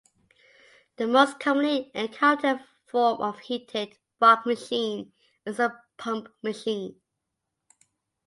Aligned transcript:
The 0.95 1.05
most 1.05 1.39
commonly 1.39 1.91
encountered 1.93 2.61
form 2.87 3.21
of 3.21 3.37
heated 3.37 3.99
fog 4.19 4.47
machine 4.47 5.13
is 5.45 5.57
the 5.57 5.75
pump 5.99 6.29
machine. 6.41 6.99